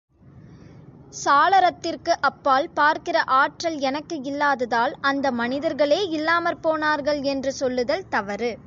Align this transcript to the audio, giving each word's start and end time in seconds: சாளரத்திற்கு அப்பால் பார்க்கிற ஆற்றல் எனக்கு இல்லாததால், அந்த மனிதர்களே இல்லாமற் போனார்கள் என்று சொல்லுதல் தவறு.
சாளரத்திற்கு 1.23 2.13
அப்பால் 2.21 2.69
பார்க்கிற 2.73 3.23
ஆற்றல் 3.23 3.79
எனக்கு 3.79 4.21
இல்லாததால், 4.21 4.93
அந்த 5.01 5.31
மனிதர்களே 5.31 6.01
இல்லாமற் 6.09 6.61
போனார்கள் 6.61 7.21
என்று 7.21 7.53
சொல்லுதல் 7.53 8.05
தவறு. 8.09 8.53